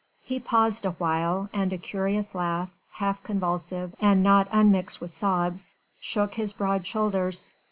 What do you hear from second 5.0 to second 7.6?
sobs shook his broad shoulders.